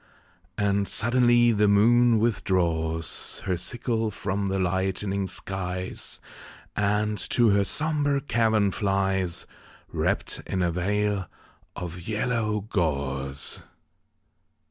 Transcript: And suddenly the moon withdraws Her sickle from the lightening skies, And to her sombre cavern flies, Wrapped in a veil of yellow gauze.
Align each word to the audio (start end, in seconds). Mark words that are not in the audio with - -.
And 0.57 0.87
suddenly 0.87 1.51
the 1.51 1.67
moon 1.67 2.17
withdraws 2.17 3.43
Her 3.45 3.55
sickle 3.55 4.09
from 4.09 4.47
the 4.47 4.57
lightening 4.57 5.27
skies, 5.27 6.19
And 6.75 7.19
to 7.29 7.49
her 7.49 7.63
sombre 7.65 8.19
cavern 8.21 8.71
flies, 8.71 9.45
Wrapped 9.89 10.41
in 10.47 10.63
a 10.63 10.71
veil 10.71 11.27
of 11.75 12.07
yellow 12.07 12.61
gauze. 12.61 13.61